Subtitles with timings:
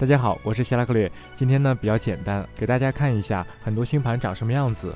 [0.00, 1.12] 大家好，我是希拉克略。
[1.36, 4.94] 今天呢比较简单，给大家看一下很多星盘长什么样子。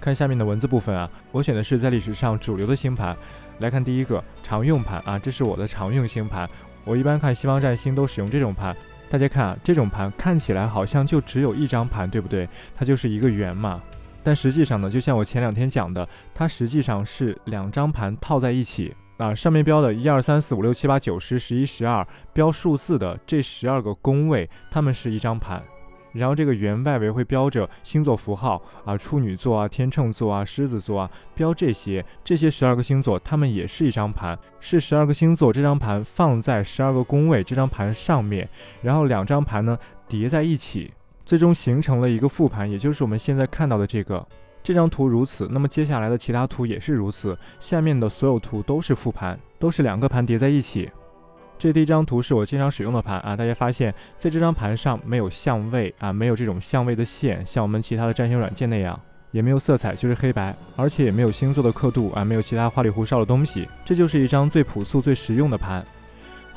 [0.00, 3.14] 看下面的文字部分啊，我选的是在历史上主流的星盘。
[3.58, 6.48] 来看第一个常用盘啊，这是我的常用星盘。
[6.86, 8.74] 我一般看西方占星都使用这种盘。
[9.10, 12.48] 大家看啊，这种盘看起来好像就只有一张盘，对不对？
[12.74, 13.82] 它就是一个圆嘛。
[14.22, 18.96] 但实际上呢，就像我前两天讲的，它实际上是两张盘套在一起。
[19.20, 25.62] 啊，上面标的一二三四五六七八九十十一十二标数字的这十二个宫位，它们是一张盘，
[26.14, 38.48] 然后这个圆外围会标着星座符号啊，处女座啊、天秤座啊、狮子座啊，标这些，这些十二个星座，它们也是一张盘，是十二个星座这张盘放在十二个宫位这张盘上面，
[38.80, 39.78] 然后两张盘呢
[40.08, 40.90] 叠在一起，
[41.26, 44.26] 最终形成了一个复盘，也就是我们现在看到的这个。
[44.62, 47.36] 这张图如此，那么接下来的其他图也是如此。
[47.58, 50.90] 下面的所有图都是复盘，都是两个盘叠在一起。
[51.58, 58.98] 这第一张图是我经常使用的盘啊，大家发现在这张盘上没有相位啊，没有这种相位的线，像我们其他的占星软件那样，
[59.30, 63.68] 也没有色彩，就是黑白，而且也没有星座的刻度啊，没有其他花里胡哨的东西。
[63.84, 65.84] 这就是一张最朴素、最实用的盘。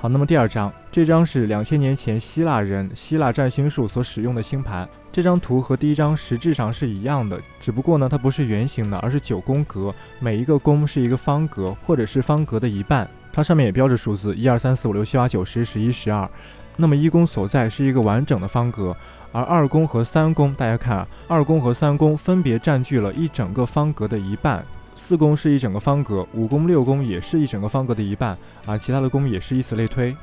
[0.04, 4.86] 好，那么第二张，这张是两千年前希腊人希腊占星术所使用的星盘。
[5.14, 13.10] 这张图和第一张实质上是一样的，只不过呢，它不是圆形的，而是九宫格，每一个宫是一个方格，或者是方格的一半。
[13.32, 16.30] 它上面也标着数字一二三四五六七八九十十一十二。
[16.76, 18.94] 那么一宫所在是一个完整的方格，
[19.32, 24.66] 而二宫和三宫，大家看，二宫和三宫分别占据了一整个方格的一半。
[24.96, 30.16] 四宫是一整个方格，五宫六宫也是一整个方格的一半啊，其他的宫也是以此类推。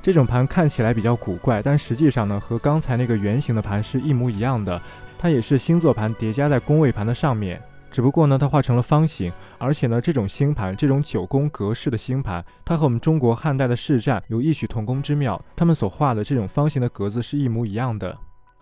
[0.00, 4.80] 这种盘看起来比较古怪，但实际上呢，和刚才那个圆形的盘是一模一样的。
[5.18, 9.32] 它也是星座盘叠加在宫位盘的上面，只不过呢，它画成了方形。
[9.58, 18.16] 而且呢，这种星盘，这种九宫格式的星盘，它和我们中国汉代的市占有异曲同工之妙，他们所画的这种方形的格子是一模一样的。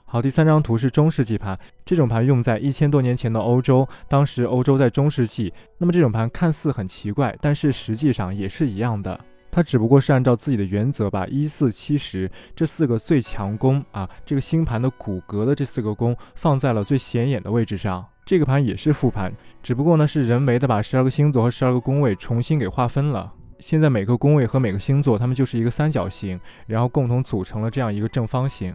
[0.08, 5.52] 好，第三张图是中世纪盘，这种盘用在一千多年前的欧洲，当时欧洲在中世纪。
[5.78, 9.18] 那么这种盘看似很奇怪，但是实际上也是一样的，
[9.50, 18.06] 它只不过是按照自己的原则，把一四七十这四个最强宫啊，这个星盘的骨骼的这四个宫放在了最显眼的位置上。
[18.24, 23.32] 这个盘也是复盘，只不过呢是人为的把十二个星座和十二个宫位重新给划分了。
[23.58, 28.72] 现在每个宫位和每个星座，它们就是一个三角形，然后共同组成了这样一个正方形。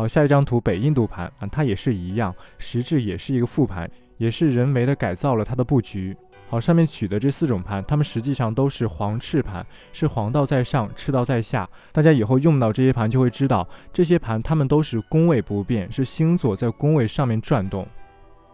[0.00, 6.16] 好，下一张图北印度盘啊，它也是一样，实质也是一个复盘，也是人为的改造了它的布局。
[6.48, 9.62] 好，上面举的这四种盘，它们实际上都是黄赤盘，
[9.92, 11.68] 是黄道在上，赤道在下。
[11.92, 17.86] 大家以后用到这些盘就会知道，这些盘它们都是宫位不变，是星座在宫位上面转动。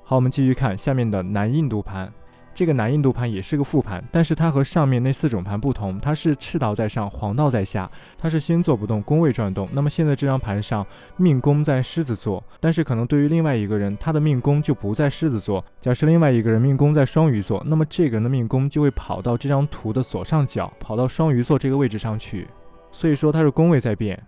[0.03, 2.13] 好，我们继续看下面的南印度盘。
[2.57, 9.69] 这个南印度盘也是个复盘，但是它和上面那四种盘不同，它是赤道在上，黄道在下，它是星座不动，宫位转动。
[9.73, 10.85] 那么现在这张盘上
[11.19, 15.63] 命宫在狮子座，但是可能对于另外一个人，他的命宫就不在狮子座。
[15.83, 22.49] 假设另外一个人命宫在双鱼座，那么这个人的命宫就会跑到这张图的左上角，跑到双鱼座这个位置上去。
[22.91, 24.19] 所以说它是宫位在变。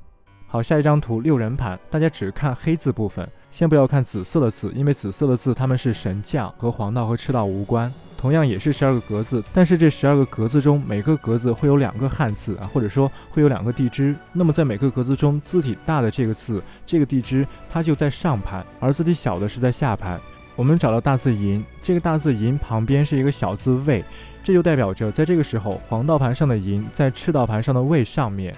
[0.48, 7.90] 好，下一张图六人盘，大家只看黑字部分，先不要看紫色的字，因为紫色的字他们是神将，和黄道和赤道无关。
[8.18, 14.14] 同样也是十二个格子，但是这十二个格子中，每个格子会有两个汉字啊，或者说会有两个地支。
[14.32, 20.20] 那么在每个格子中，字体大的这个字，这个地支它就在上盘，而字体小的是在下盘。
[20.56, 24.04] 我们找到大字寅，这个大字寅旁边是一个小字未，
[24.42, 28.52] 这就代表着在这个时候，黄道盘上的寅在赤道盘上的未上面。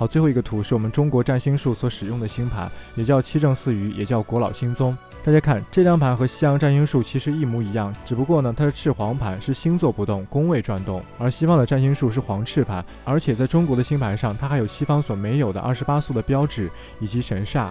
[0.00, 4.96] 好，最后一个图是我们中国占星术所使用的星盘，也叫七正四余，也叫国老星宗。
[5.22, 17.68] 大家看这张盘和西洋占星术其实一模一样，只不过呢它是赤黄盘，是星座不动，宫位转动；而西方的占星术是黄赤盘，而且在中国的星盘上，它还有西方所没有的二十八宿的标志以及神煞。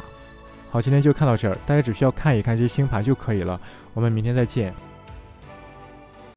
[0.69, 3.59] 好，今天就看到这儿，大家只需要看一看这些星盘就可以了。
[3.96, 4.72] 我们明天再见。